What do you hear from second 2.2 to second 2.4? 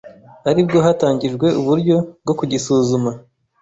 bwo